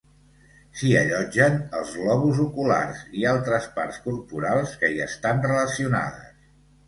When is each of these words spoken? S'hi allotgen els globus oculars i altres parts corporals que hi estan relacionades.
S'hi 0.77 0.87
allotgen 0.99 1.57
els 1.79 1.91
globus 2.05 2.39
oculars 2.45 3.03
i 3.23 3.27
altres 3.33 3.67
parts 3.77 4.01
corporals 4.07 4.75
que 4.85 4.91
hi 4.95 4.99
estan 5.09 5.45
relacionades. 5.47 6.35